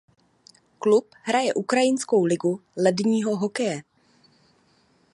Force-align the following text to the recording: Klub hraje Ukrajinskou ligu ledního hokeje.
Klub 0.85 1.07
hraje 1.23 1.53
Ukrajinskou 1.53 2.25
ligu 2.25 2.61
ledního 2.77 3.37
hokeje. 3.37 3.83